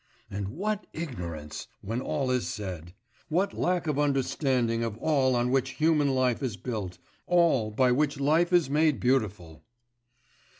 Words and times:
And 0.31 0.47
what 0.47 0.87
ignorance, 0.93 1.67
when 1.81 2.01
all 2.01 2.31
is 2.31 2.47
said! 2.47 2.95
What 3.29 3.53
lack 3.53 3.85
of 3.85 3.99
understanding 3.99 4.83
of 4.83 4.97
all 4.97 5.35
on 5.35 5.51
which 5.51 5.73
human 5.77 6.15
life 6.15 6.41
is 6.41 6.57
built, 6.57 6.97
all 7.27 7.69
by 7.69 7.91
which 7.91 8.19
life 8.19 8.51
is 8.51 8.67
made 8.67 8.99
beautiful! 8.99 9.63